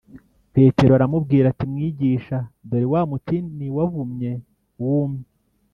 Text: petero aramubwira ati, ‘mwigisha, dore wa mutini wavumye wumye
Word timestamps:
petero 0.53 0.91
aramubwira 0.95 1.45
ati, 1.49 1.65
‘mwigisha, 1.71 2.37
dore 2.69 2.87
wa 2.93 3.01
mutini 3.09 3.65
wavumye 3.77 4.31
wumye 4.81 5.23